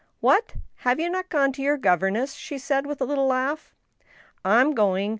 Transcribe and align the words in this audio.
"What 0.19 0.55
I 0.83 0.89
have 0.89 0.97
not 0.97 1.15
you 1.25 1.29
gone 1.29 1.53
to 1.53 1.61
your 1.61 1.77
governess?" 1.77 2.33
she 2.33 2.57
said, 2.57 2.87
with 2.87 3.01
a 3.01 3.05
little 3.05 3.27
laugh." 3.27 3.75
I'm 4.43 4.73
going,. 4.73 5.09